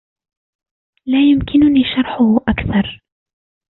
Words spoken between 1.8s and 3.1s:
شرحهُ أكثر.